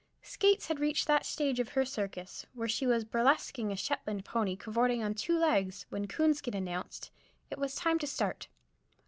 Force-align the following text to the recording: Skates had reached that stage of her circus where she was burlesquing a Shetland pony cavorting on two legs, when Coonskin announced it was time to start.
Skates 0.23 0.65
had 0.65 0.79
reached 0.79 1.05
that 1.05 1.27
stage 1.27 1.59
of 1.59 1.69
her 1.77 1.85
circus 1.85 2.47
where 2.53 2.67
she 2.67 2.87
was 2.87 3.05
burlesquing 3.05 3.71
a 3.71 3.75
Shetland 3.75 4.25
pony 4.25 4.55
cavorting 4.55 5.03
on 5.03 5.13
two 5.13 5.37
legs, 5.37 5.85
when 5.89 6.07
Coonskin 6.07 6.55
announced 6.55 7.11
it 7.51 7.59
was 7.59 7.75
time 7.75 7.99
to 7.99 8.07
start. 8.07 8.47